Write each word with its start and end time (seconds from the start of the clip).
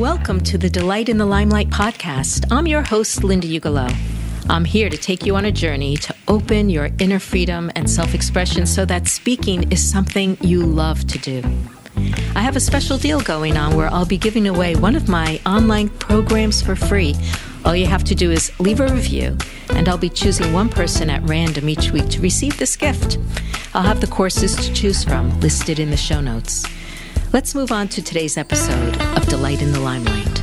Welcome 0.00 0.40
to 0.44 0.56
the 0.56 0.70
Delight 0.70 1.10
in 1.10 1.18
the 1.18 1.26
Limelight 1.26 1.68
podcast. 1.68 2.50
I'm 2.50 2.66
your 2.66 2.80
host, 2.80 3.22
Linda 3.22 3.46
Ugelow. 3.46 3.94
I'm 4.48 4.64
here 4.64 4.88
to 4.88 4.96
take 4.96 5.26
you 5.26 5.36
on 5.36 5.44
a 5.44 5.52
journey 5.52 5.98
to 5.98 6.14
open 6.26 6.70
your 6.70 6.88
inner 6.98 7.18
freedom 7.18 7.70
and 7.76 7.88
self 7.88 8.14
expression 8.14 8.64
so 8.64 8.86
that 8.86 9.08
speaking 9.08 9.70
is 9.70 9.86
something 9.86 10.38
you 10.40 10.64
love 10.64 11.06
to 11.08 11.18
do. 11.18 11.42
I 12.34 12.40
have 12.40 12.56
a 12.56 12.60
special 12.60 12.96
deal 12.96 13.20
going 13.20 13.58
on 13.58 13.76
where 13.76 13.92
I'll 13.92 14.06
be 14.06 14.16
giving 14.16 14.48
away 14.48 14.74
one 14.74 14.96
of 14.96 15.06
my 15.06 15.38
online 15.44 15.90
programs 15.90 16.62
for 16.62 16.74
free. 16.74 17.14
All 17.66 17.76
you 17.76 17.84
have 17.84 18.04
to 18.04 18.14
do 18.14 18.30
is 18.30 18.58
leave 18.58 18.80
a 18.80 18.88
review, 18.88 19.36
and 19.68 19.86
I'll 19.86 19.98
be 19.98 20.08
choosing 20.08 20.54
one 20.54 20.70
person 20.70 21.10
at 21.10 21.22
random 21.28 21.68
each 21.68 21.90
week 21.90 22.08
to 22.08 22.22
receive 22.22 22.56
this 22.56 22.74
gift. 22.74 23.18
I'll 23.74 23.82
have 23.82 24.00
the 24.00 24.06
courses 24.06 24.56
to 24.56 24.72
choose 24.72 25.04
from 25.04 25.38
listed 25.40 25.78
in 25.78 25.90
the 25.90 25.98
show 25.98 26.22
notes. 26.22 26.64
Let's 27.32 27.54
move 27.54 27.70
on 27.70 27.86
to 27.90 28.02
today's 28.02 28.36
episode 28.36 29.00
of 29.16 29.24
Delight 29.28 29.62
in 29.62 29.70
the 29.70 29.78
Limelight. 29.78 30.42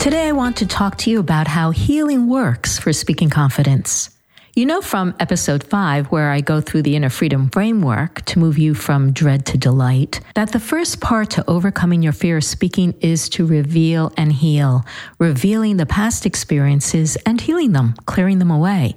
Today, 0.00 0.26
I 0.26 0.32
want 0.32 0.56
to 0.56 0.66
talk 0.66 0.98
to 0.98 1.10
you 1.10 1.20
about 1.20 1.46
how 1.46 1.70
healing 1.70 2.26
works 2.26 2.76
for 2.76 2.92
speaking 2.92 3.30
confidence. 3.30 4.10
You 4.56 4.66
know 4.66 4.80
from 4.80 5.14
episode 5.20 5.62
five, 5.62 6.08
where 6.08 6.32
I 6.32 6.40
go 6.40 6.60
through 6.60 6.82
the 6.82 6.96
inner 6.96 7.08
freedom 7.08 7.50
framework 7.50 8.24
to 8.24 8.40
move 8.40 8.58
you 8.58 8.74
from 8.74 9.12
dread 9.12 9.46
to 9.46 9.58
delight, 9.58 10.18
that 10.34 10.50
the 10.50 10.58
first 10.58 11.00
part 11.00 11.30
to 11.30 11.48
overcoming 11.48 12.02
your 12.02 12.12
fear 12.12 12.38
of 12.38 12.44
speaking 12.44 12.94
is 13.00 13.28
to 13.28 13.46
reveal 13.46 14.12
and 14.16 14.32
heal, 14.32 14.84
revealing 15.20 15.76
the 15.76 15.86
past 15.86 16.26
experiences 16.26 17.16
and 17.24 17.40
healing 17.40 17.70
them, 17.70 17.94
clearing 18.06 18.40
them 18.40 18.50
away. 18.50 18.96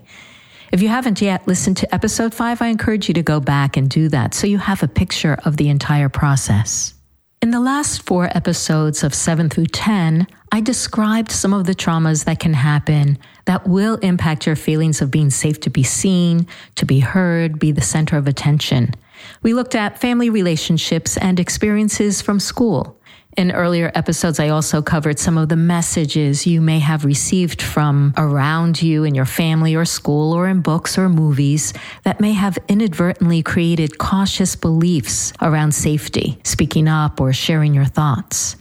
If 0.72 0.82
you 0.82 0.88
haven't 0.88 1.22
yet 1.22 1.46
listened 1.50 1.76
to 1.78 1.94
episode 1.94 2.34
five, 2.34 2.62
I 2.62 2.68
encourage 2.68 3.10
you 3.10 3.14
to 3.16 3.22
go 3.22 3.42
back 3.42 3.76
and 3.76 3.90
do 3.90 4.08
that 4.08 4.34
so 4.34 4.48
you 4.48 4.58
have 4.58 4.82
a 4.82 4.88
picture 4.88 5.38
of 5.44 5.58
the 5.58 5.68
entire 5.68 6.08
process. 6.08 6.94
In 7.42 7.52
the 7.52 7.60
last 7.60 8.04
four 8.04 8.30
episodes 8.38 9.04
of 9.04 9.14
7 9.14 9.50
through 9.50 9.66
10, 9.66 10.28
I 10.54 10.62
described 10.62 11.32
some 11.32 11.54
of 11.54 11.66
the 11.66 11.76
traumas 11.76 12.24
that 12.24 12.40
can 12.40 12.54
happen 12.54 13.18
that 13.46 13.68
will 13.68 13.96
impact 13.98 14.46
your 14.46 14.56
feelings 14.56 15.02
of 15.02 15.12
being 15.12 15.30
safe 15.30 15.60
to 15.62 15.70
be 15.70 15.84
seen, 15.84 16.48
to 16.76 16.86
be 16.86 17.00
heard, 17.00 17.60
be 17.60 17.74
the 17.74 17.82
center 17.82 18.16
of 18.16 18.28
attention. 18.28 18.94
We 19.42 19.54
looked 19.54 19.76
at 19.76 20.00
family 20.00 20.30
relationships 20.30 21.18
and 21.18 21.38
experiences 21.38 22.22
from 22.22 22.40
school. 22.40 22.98
In 23.38 23.54
earlier 23.54 23.94
episodes, 23.96 24.42
I 24.42 24.50
also 24.50 24.82
covered 24.82 25.18
some 25.18 25.38
of 25.38 25.48
the 25.48 25.56
messages 25.56 26.46
you 26.46 26.60
may 26.60 26.80
have 26.80 27.06
received 27.06 27.62
from 27.62 28.14
around 28.18 28.82
you 28.82 29.06
in 29.06 29.16
your 29.16 29.26
family 29.26 29.74
or 29.74 29.86
school 29.86 30.34
or 30.34 30.50
in 30.50 30.60
books 30.60 30.98
or 30.98 31.08
movies 31.08 31.74
that 32.04 32.20
may 32.20 32.34
have 32.34 32.58
inadvertently 32.68 33.42
created 33.42 33.98
cautious 33.98 34.58
beliefs 34.58 35.32
around 35.42 35.74
safety, 35.74 36.40
speaking 36.44 36.90
up, 36.90 37.22
or 37.22 37.32
sharing 37.32 37.74
your 37.74 37.86
thoughts. 37.86 38.58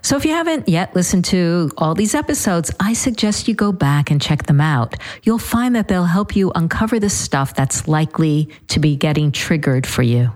So 0.00 0.16
if 0.16 0.24
you 0.24 0.32
haven't 0.32 0.70
yet 0.70 0.96
listened 0.96 1.26
to 1.26 1.70
all 1.76 1.94
these 1.94 2.14
episodes, 2.14 2.70
I 2.80 2.94
suggest 2.94 3.46
you 3.46 3.54
go 3.54 3.72
back 3.72 4.10
and 4.10 4.22
check 4.22 4.46
them 4.46 4.60
out. 4.60 4.94
You'll 5.22 5.38
find 5.38 5.76
that 5.76 5.88
they'll 5.88 6.04
help 6.04 6.34
you 6.34 6.50
uncover 6.54 6.98
the 6.98 7.10
stuff 7.10 7.52
that's 7.52 7.86
likely 7.86 8.48
to 8.68 8.80
be 8.80 8.96
getting 8.96 9.32
triggered 9.32 9.86
for 9.86 10.02
you. 10.02 10.32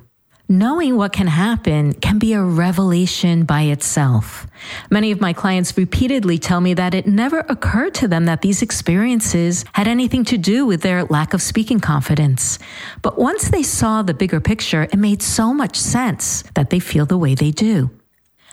Knowing 0.53 0.98
what 0.98 1.14
can 1.14 1.28
happen 1.28 1.95
can 1.95 2.19
be 2.19 2.34
a 2.34 2.42
revelation 2.42 3.42
by 3.42 3.62
itself. 3.62 4.47
Many 4.91 5.11
of 5.11 5.19
my 5.19 5.33
clients 5.33 5.78
repeatedly 5.78 6.36
tell 6.36 6.61
me 6.61 6.75
that 6.75 6.92
it 6.92 7.06
never 7.06 7.39
occurred 7.48 7.94
to 7.94 8.06
them 8.06 8.27
that 8.27 8.42
these 8.42 8.61
experiences 8.61 9.64
had 9.72 9.89
anything 9.89 10.27
to 10.27 10.36
do 10.36 10.67
with 10.67 10.83
their 10.83 11.05
lack 11.05 11.33
of 11.33 11.41
speaking 11.41 11.81
confidence. 11.81 12.59
But 13.00 13.19
once 13.19 13.48
they 13.48 13.62
saw 13.62 14.03
the 14.03 14.12
bigger 14.12 14.42
picture, 14.42 14.83
it 14.83 14.97
made 14.97 15.22
so 15.22 15.55
much 15.55 15.75
sense 15.75 16.44
that 16.53 16.69
they 16.69 16.81
feel 16.81 17.06
the 17.06 17.16
way 17.16 17.34
they 17.34 17.50
do. 17.50 17.89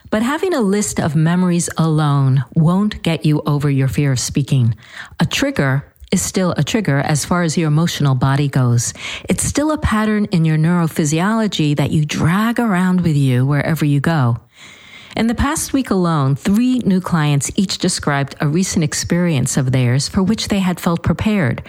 But 0.10 0.24
having 0.24 0.54
a 0.54 0.62
list 0.62 1.02
of 1.02 1.18
memories 1.18 1.70
alone 1.78 2.46
won't 2.56 3.04
get 3.04 3.26
you 3.26 3.42
over 3.46 3.70
your 3.70 3.90
fear 3.90 4.14
of 4.14 4.22
speaking. 4.22 4.74
A 5.20 5.26
trigger 5.26 5.89
is 6.12 6.22
still 6.22 6.54
a 6.58 6.64
trigger 6.64 7.00
as 7.00 7.26
far 7.26 7.44
as 7.44 7.58
your 7.58 7.68
emotional 7.68 8.16
body 8.16 8.48
goes. 8.48 8.94
It's 9.28 9.44
still 9.44 9.72
a 9.72 9.78
pattern 9.78 10.26
in 10.26 10.46
your 10.46 10.58
neurophysiology 10.58 11.76
that 11.78 11.92
you 11.92 12.06
drag 12.06 12.60
around 12.60 13.02
with 13.02 13.16
you 13.16 13.46
wherever 13.46 13.86
you 13.86 14.00
go. 14.00 14.38
In 15.16 15.28
the 15.28 15.36
past 15.36 15.74
week 15.74 15.90
alone, 15.90 16.36
three 16.36 16.80
new 16.80 17.02
clients 17.02 17.52
each 17.56 17.80
described 17.80 18.36
a 18.40 18.48
recent 18.48 18.84
experience 18.84 19.58
of 19.58 19.72
theirs 19.72 20.08
for 20.08 20.24
which 20.24 20.48
they 20.48 20.60
had 20.60 20.80
felt 20.80 21.04
prepared. 21.04 21.64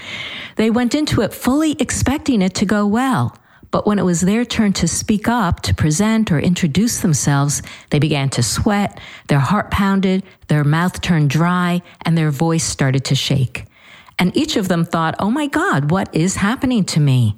They 0.56 0.71
went 0.71 0.95
into 0.95 1.23
it 1.23 1.33
fully 1.33 1.73
expecting 1.79 2.43
it 2.43 2.55
to 2.55 2.67
go 2.67 2.87
well. 2.87 3.37
But 3.71 3.87
when 3.87 3.99
it 3.99 4.05
was 4.05 4.21
their 4.21 4.45
turn 4.45 4.73
to 4.75 4.89
speak 4.89 5.29
up, 5.29 5.61
to 5.62 5.75
present, 5.75 6.33
or 6.33 6.41
introduce 6.41 7.00
themselves, 7.00 7.62
they 7.91 8.00
began 8.00 8.29
to 8.31 8.43
sweat, 8.43 8.99
their 9.29 9.39
heart 9.39 9.71
pounded, 9.71 10.25
their 10.49 10.65
mouth 10.65 11.00
turned 11.00 11.31
dry, 11.31 11.83
and 12.03 12.19
their 12.19 12.33
voice 12.33 12.65
started 12.65 13.05
to 13.06 13.15
shake. 13.15 13.67
And 14.20 14.36
each 14.36 14.56
of 14.56 14.69
them 14.69 14.84
thought, 14.84 15.16
oh 15.19 15.31
my 15.31 15.48
God, 15.48 15.91
what 15.91 16.14
is 16.14 16.36
happening 16.36 16.84
to 16.84 17.00
me? 17.00 17.36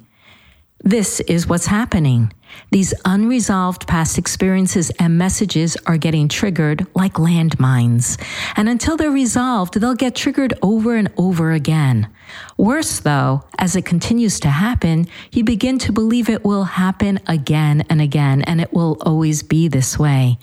This 0.85 1.21
is 1.21 1.47
what's 1.47 1.67
happening. 1.67 2.33
These 2.71 2.93
unresolved 3.05 3.87
past 3.87 4.17
experiences 4.17 4.91
and 4.99 5.17
messages 5.17 5.77
are 5.85 5.97
getting 5.97 6.27
triggered 6.27 6.85
like 6.93 7.13
landmines. 7.13 8.21
And 8.57 8.67
until 8.67 8.97
they're 8.97 9.09
resolved, 9.09 9.79
they'll 9.79 9.95
get 9.95 10.13
triggered 10.13 10.53
over 10.61 10.95
and 10.95 11.09
over 11.15 11.53
again. 11.53 12.09
Worse, 12.57 12.99
though, 12.99 13.45
as 13.57 13.77
it 13.77 13.85
continues 13.85 14.41
to 14.41 14.49
happen, 14.49 15.07
you 15.31 15.45
begin 15.45 15.79
to 15.79 15.93
believe 15.93 16.29
it 16.29 16.43
will 16.43 16.65
happen 16.65 17.17
again 17.27 17.85
and 17.89 18.01
again, 18.01 18.41
and 18.41 18.59
it 18.59 18.73
will 18.73 18.97
always 19.01 19.41
be 19.41 19.69
this 19.69 19.97
way. 19.97 20.37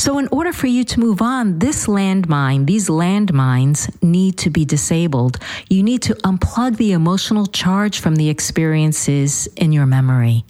So, 0.00 0.16
in 0.16 0.28
order 0.32 0.50
for 0.54 0.66
you 0.66 0.82
to 0.84 0.98
move 0.98 1.20
on, 1.20 1.58
this 1.58 1.86
landmine, 1.86 2.64
these 2.64 2.88
landmines 2.88 4.02
need 4.02 4.38
to 4.38 4.48
be 4.48 4.64
disabled. 4.64 5.38
You 5.68 5.82
need 5.82 6.00
to 6.04 6.14
unplug 6.24 6.78
the 6.78 6.92
emotional 6.92 7.44
charge 7.44 8.00
from 8.00 8.16
the 8.16 8.30
experiences 8.30 9.46
in 9.56 9.72
your 9.72 9.84
memory 9.84 10.46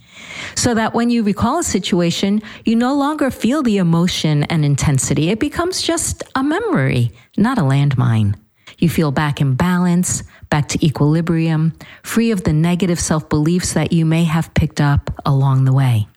so 0.55 0.73
that 0.75 0.93
when 0.93 1.09
you 1.09 1.21
recall 1.23 1.59
a 1.59 1.63
situation, 1.63 2.41
you 2.63 2.77
no 2.77 2.95
longer 2.95 3.29
feel 3.29 3.61
the 3.61 3.75
emotion 3.75 4.43
and 4.43 4.63
intensity. 4.63 5.27
It 5.27 5.41
becomes 5.41 5.81
just 5.81 6.23
a 6.33 6.43
memory, 6.43 7.11
not 7.35 7.57
a 7.57 7.63
landmine. 7.63 8.35
You 8.77 8.87
feel 8.87 9.11
back 9.11 9.41
in 9.41 9.55
balance, 9.55 10.23
back 10.49 10.69
to 10.69 10.85
equilibrium, 10.85 11.73
free 12.03 12.31
of 12.31 12.45
the 12.45 12.53
negative 12.53 13.01
self 13.01 13.27
beliefs 13.27 13.73
that 13.73 13.91
you 13.91 14.05
may 14.05 14.23
have 14.23 14.53
picked 14.53 14.79
up 14.79 15.11
along 15.25 15.65
the 15.65 15.73
way. 15.73 16.07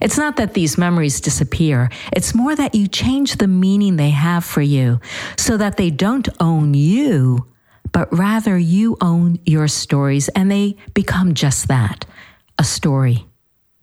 It's 0.00 0.18
not 0.18 0.36
that 0.36 0.54
these 0.54 0.78
memories 0.78 1.20
disappear. 1.20 1.90
It's 2.12 2.34
more 2.34 2.54
that 2.54 2.74
you 2.74 2.88
change 2.88 3.36
the 3.36 3.48
meaning 3.48 3.96
they 3.96 4.10
have 4.10 4.44
for 4.44 4.62
you 4.62 5.00
so 5.36 5.56
that 5.56 5.76
they 5.76 5.90
don't 5.90 6.28
own 6.40 6.74
you, 6.74 7.46
but 7.92 8.12
rather 8.16 8.58
you 8.58 8.96
own 9.00 9.38
your 9.44 9.68
stories 9.68 10.28
and 10.28 10.50
they 10.50 10.76
become 10.94 11.34
just 11.34 11.68
that 11.68 12.04
a 12.58 12.64
story. 12.64 13.26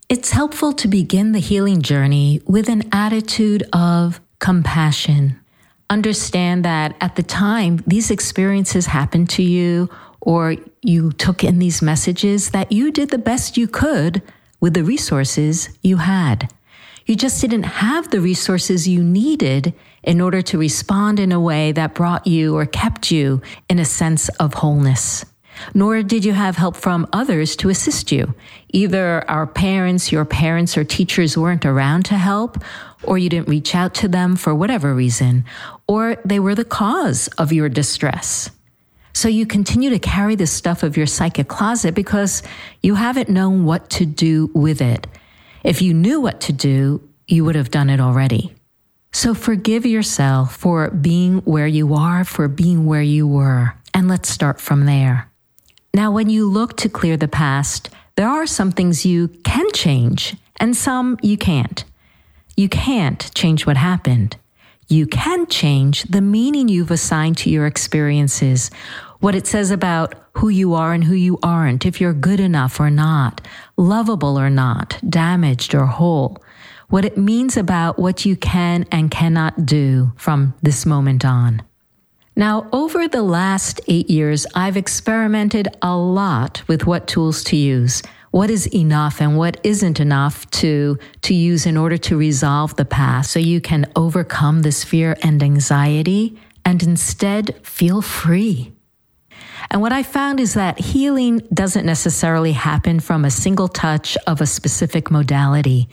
It's 0.08 0.32
helpful 0.32 0.74
to 0.74 0.88
begin 0.88 1.32
the 1.32 1.40
healing 1.40 1.82
journey 1.82 2.42
with 2.46 2.70
an 2.70 2.84
attitude 2.92 3.64
of 3.74 4.22
compassion. 4.40 5.40
Understand 5.90 6.66
that 6.66 6.96
at 7.02 7.16
the 7.16 7.24
time 7.24 7.84
these 7.88 8.12
experiences 8.12 8.88
happened 8.88 9.30
to 9.32 9.44
you 9.44 9.90
or 10.22 10.56
you 10.82 11.12
took 11.12 11.44
in 11.44 11.60
these 11.60 11.82
messages, 11.82 12.52
that 12.52 12.72
you 12.72 12.92
did 12.92 13.10
the 13.10 13.18
best 13.18 13.58
you 13.58 13.68
could 13.68 14.22
with 14.66 14.74
the 14.74 14.84
resources 14.84 15.70
you 15.84 15.98
had. 15.98 16.52
You 17.06 17.16
just 17.16 17.40
didn't 17.40 17.86
have 17.86 18.10
the 18.10 18.20
resources 18.20 18.88
you 18.88 19.04
needed 19.04 19.76
in 20.02 20.20
order 20.20 20.42
to 20.42 20.58
respond 20.58 21.20
in 21.20 21.32
a 21.32 21.40
way 21.40 21.72
that 21.74 21.94
brought 21.94 22.26
you 22.26 22.58
or 22.58 22.66
kept 22.66 23.12
you 23.12 23.44
in 23.70 23.78
a 23.78 23.86
sense 23.86 24.28
of 24.40 24.56
wholeness. 24.56 25.24
Nor 25.76 26.02
did 26.02 26.26
you 26.26 26.34
have 26.34 26.56
help 26.56 26.76
from 26.76 27.08
others 27.14 27.56
to 27.58 27.70
assist 27.70 28.12
you. 28.12 28.34
Either 28.70 29.24
our 29.30 29.46
parents, 29.46 30.12
your 30.12 30.26
parents, 30.26 30.76
or 30.76 30.84
teachers 30.84 31.38
weren't 31.38 31.64
around 31.64 32.06
to 32.06 32.18
help, 32.18 32.58
or 33.04 33.20
you 33.20 33.30
didn't 33.30 33.48
reach 33.48 33.76
out 33.76 33.94
to 34.02 34.08
them 34.08 34.36
for 34.36 34.56
whatever 34.56 34.96
reason, 34.96 35.46
or 35.88 36.16
they 36.26 36.40
were 36.40 36.56
the 36.56 36.66
cause 36.66 37.28
of 37.38 37.54
your 37.54 37.70
distress. 37.70 38.50
So 39.16 39.30
you 39.30 39.46
continue 39.46 39.92
to 39.92 39.98
carry 39.98 40.36
the 40.36 40.46
stuff 40.46 40.84
of 40.84 40.98
your 40.98 41.06
psychic 41.06 41.48
closet 41.48 41.96
because 41.96 42.44
you 42.84 42.96
haven't 42.96 43.30
known 43.30 43.64
what 43.64 43.90
to 43.92 44.06
do 44.06 44.52
with 44.54 44.82
it. 44.82 45.08
If 45.64 45.82
you 45.82 45.94
knew 45.94 46.20
what 46.20 46.42
to 46.42 46.54
do, 46.54 47.02
you 47.26 47.46
would 47.46 47.56
have 47.56 47.72
done 47.72 47.90
it 47.90 48.02
already. 48.02 48.54
So 49.14 49.34
forgive 49.34 49.86
yourself 49.86 50.58
for 50.58 50.92
being 50.92 51.38
where 51.40 51.66
you 51.66 51.94
are, 51.94 52.26
for 52.26 52.50
being 52.50 52.86
where 52.86 53.02
you 53.02 53.26
were, 53.26 53.76
and 53.94 54.10
let's 54.10 54.28
start 54.28 54.60
from 54.60 54.86
there. 54.86 55.32
Now, 55.94 56.12
when 56.12 56.30
you 56.30 56.50
look 56.50 56.76
to 56.78 56.90
clear 56.90 57.16
the 57.16 57.30
past, 57.30 57.90
there 58.18 58.28
are 58.28 58.46
some 58.46 58.74
things 58.74 59.06
you 59.06 59.30
can 59.46 59.72
change 59.72 60.36
and 60.58 60.76
some 60.76 61.18
you 61.22 61.38
can't. 61.38 61.86
You 62.58 62.68
can't 62.68 63.34
change 63.34 63.66
what 63.66 63.78
happened. 63.78 64.36
You 64.88 65.08
can 65.08 65.48
change 65.48 66.04
the 66.04 66.22
meaning 66.22 66.68
you've 66.68 66.92
assigned 66.92 67.38
to 67.38 67.50
your 67.50 67.66
experiences 67.66 68.70
what 69.20 69.36
it 69.36 69.48
says 69.48 69.72
about 69.72 70.16
who 70.34 70.50
you 70.50 70.74
are 70.74 70.94
and 70.94 71.04
who 71.04 71.14
you 71.14 71.40
aren't, 71.42 71.86
if 71.86 72.02
you're 72.02 72.14
good 72.14 72.40
enough 72.40 72.80
or 72.80 72.90
not, 72.90 73.42
lovable 73.78 74.38
or 74.40 74.50
not, 74.50 75.00
damaged 75.08 75.74
or 75.74 75.86
whole, 75.86 76.38
what 76.90 77.06
it 77.06 77.18
means 77.18 77.58
about 77.58 77.98
what 77.98 78.26
you 78.26 78.36
can 78.36 78.86
and 78.92 79.10
cannot 79.10 79.66
do 79.66 80.12
from 80.18 80.54
this 80.62 80.86
moment 80.86 81.26
on. 81.26 81.64
Now, 82.36 82.68
over 82.74 83.08
the 83.08 83.24
last 83.24 83.80
eight 83.88 84.10
years, 84.10 84.46
I've 84.54 84.76
experimented 84.76 85.70
a 85.82 85.96
lot 85.96 86.62
with 86.68 86.86
what 86.86 87.08
tools 87.08 87.46
to 87.46 87.56
use, 87.56 88.04
what 88.32 88.50
is 88.50 88.68
enough 88.76 89.22
and 89.22 89.38
what 89.38 89.58
isn't 89.64 90.02
enough 90.02 90.50
to, 90.52 91.00
to 91.22 91.34
use 91.34 91.66
in 91.66 91.78
order 91.78 91.98
to 92.00 92.18
resolve 92.18 92.76
the 92.76 92.84
past 92.84 93.32
so 93.32 93.40
you 93.40 93.62
can 93.62 93.90
overcome 93.96 94.62
this 94.62 94.84
fear 94.84 95.16
and 95.24 95.42
anxiety 95.42 96.38
and 96.66 96.84
instead 96.84 97.56
feel 97.66 98.02
free. 98.02 98.75
And 99.70 99.82
what 99.82 99.92
I 99.92 100.04
found 100.04 100.40
is 100.40 100.54
that 100.54 100.80
healing 100.80 101.42
doesn't 101.54 101.86
necessarily 101.86 102.54
happen 102.54 103.00
from 103.00 103.26
a 103.26 103.32
single 103.32 103.68
touch 103.68 104.18
of 104.28 104.42
a 104.42 104.46
specific 104.46 105.12
modality. 105.12 105.90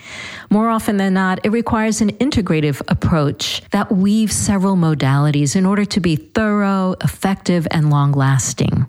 More 0.51 0.69
often 0.69 0.97
than 0.97 1.15
not, 1.15 1.45
it 1.45 1.51
requires 1.51 2.01
an 2.01 2.13
integrative 2.13 2.83
approach 2.89 3.63
that 3.71 3.91
weaves 3.93 4.37
several 4.37 4.77
modalities 4.77 5.57
in 5.57 5.67
order 5.67 5.85
to 5.87 6.01
be 6.01 6.17
thorough, 6.17 6.95
effective, 7.03 7.67
and 7.71 7.91
long 7.91 8.13
lasting. 8.13 8.87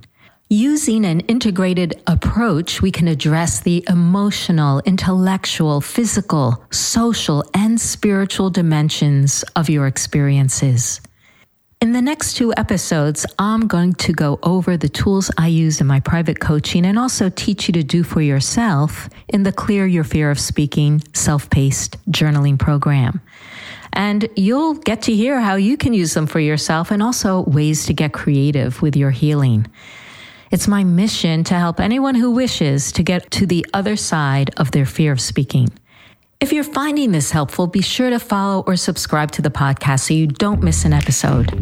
Using 0.49 1.03
an 1.05 1.21
integrated 1.21 1.99
approach, 2.05 2.79
we 2.79 2.91
can 2.91 3.07
address 3.07 3.61
the 3.61 3.83
emotional, 3.89 4.81
intellectual, 4.85 5.81
physical, 5.81 6.63
social, 6.69 7.43
and 7.55 7.81
spiritual 7.81 8.51
dimensions 8.51 9.43
of 9.55 9.67
your 9.67 9.87
experiences. 9.87 11.01
In 11.83 11.91
the 11.91 12.01
next 12.01 12.35
two 12.35 12.53
episodes, 12.55 13.25
I'm 13.37 13.67
going 13.67 13.91
to 13.95 14.13
go 14.13 14.39
over 14.41 14.77
the 14.77 14.87
tools 14.87 15.29
I 15.37 15.47
use 15.47 15.81
in 15.81 15.87
my 15.87 15.99
private 15.99 16.39
coaching 16.39 16.85
and 16.85 16.97
also 16.97 17.27
teach 17.27 17.67
you 17.67 17.73
to 17.73 17.83
do 17.83 18.03
for 18.03 18.21
yourself 18.21 19.09
in 19.27 19.43
the 19.43 19.51
Clear 19.51 19.85
Your 19.85 20.05
Fear 20.05 20.31
of 20.31 20.39
Speaking 20.39 21.03
self 21.13 21.49
paced 21.49 21.97
journaling 22.09 22.57
program. 22.57 23.19
And 23.91 24.29
you'll 24.37 24.75
get 24.75 25.01
to 25.01 25.13
hear 25.13 25.41
how 25.41 25.55
you 25.55 25.75
can 25.75 25.93
use 25.93 26.13
them 26.13 26.25
for 26.25 26.39
yourself 26.39 26.89
and 26.89 27.03
also 27.03 27.41
ways 27.41 27.85
to 27.87 27.93
get 27.93 28.13
creative 28.13 28.81
with 28.81 28.95
your 28.95 29.11
healing. 29.11 29.67
It's 30.51 30.69
my 30.69 30.85
mission 30.85 31.43
to 31.43 31.55
help 31.55 31.81
anyone 31.81 32.15
who 32.15 32.31
wishes 32.31 32.93
to 32.93 33.03
get 33.03 33.29
to 33.31 33.45
the 33.45 33.65
other 33.73 33.97
side 33.97 34.51
of 34.55 34.71
their 34.71 34.85
fear 34.85 35.11
of 35.11 35.19
speaking. 35.19 35.67
If 36.43 36.51
you're 36.51 36.65
finding 36.65 37.13
this 37.13 37.31
helpful, 37.31 37.67
be 37.67 37.81
sure 37.81 38.09
to 38.09 38.19
follow 38.19 38.65
or 38.67 38.75
subscribe 38.75 39.31
to 39.31 39.41
the 39.41 39.49
podcast 39.49 40.01
so 40.01 40.13
you 40.13 40.27
don't 40.27 40.61
miss 40.61 40.83
an 40.83 40.91
episode. 40.91 41.53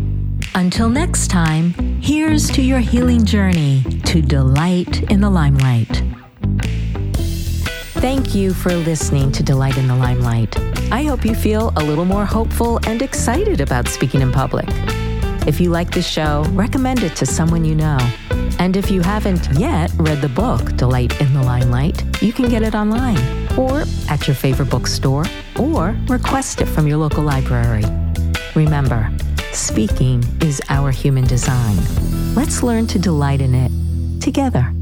Until 0.55 0.89
next 0.89 1.27
time, 1.27 1.75
here's 2.01 2.49
to 2.49 2.63
your 2.63 2.79
healing 2.79 3.23
journey 3.23 3.83
to 4.05 4.23
delight 4.23 5.03
in 5.11 5.21
the 5.21 5.29
limelight. 5.29 6.01
Thank 8.01 8.33
you 8.33 8.55
for 8.55 8.73
listening 8.73 9.31
to 9.33 9.43
Delight 9.43 9.77
in 9.77 9.85
the 9.85 9.95
Limelight. 9.95 10.59
I 10.91 11.03
hope 11.03 11.25
you 11.25 11.35
feel 11.35 11.71
a 11.75 11.83
little 11.83 12.05
more 12.05 12.25
hopeful 12.25 12.79
and 12.87 13.03
excited 13.03 13.61
about 13.61 13.87
speaking 13.87 14.21
in 14.21 14.31
public. 14.31 14.65
If 15.45 15.61
you 15.61 15.69
like 15.69 15.91
the 15.91 16.01
show, 16.01 16.43
recommend 16.53 17.03
it 17.03 17.15
to 17.17 17.27
someone 17.27 17.65
you 17.65 17.75
know. 17.75 17.99
And 18.57 18.75
if 18.75 18.89
you 18.89 19.01
haven't 19.01 19.47
yet 19.59 19.91
read 19.97 20.21
the 20.21 20.29
book, 20.29 20.75
Delight 20.75 21.21
in 21.21 21.31
the 21.33 21.43
Limelight, 21.43 22.23
you 22.23 22.33
can 22.33 22.49
get 22.49 22.63
it 22.63 22.73
online 22.73 23.40
or 23.57 23.83
at 24.09 24.27
your 24.27 24.35
favorite 24.35 24.69
bookstore 24.69 25.25
or 25.59 25.95
request 26.07 26.61
it 26.61 26.67
from 26.67 26.87
your 26.87 26.97
local 26.97 27.23
library. 27.23 27.83
Remember, 28.55 29.09
speaking 29.51 30.23
is 30.41 30.61
our 30.69 30.91
human 30.91 31.25
design. 31.25 31.77
Let's 32.35 32.63
learn 32.63 32.87
to 32.87 32.99
delight 32.99 33.41
in 33.41 33.53
it 33.53 33.71
together. 34.21 34.73